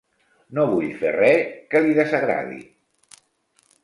No 0.59 0.63
vull 0.69 0.87
fer 1.01 1.11
res 1.15 1.51
que 1.73 1.81
li 1.87 1.93
desagradi. 1.97 2.57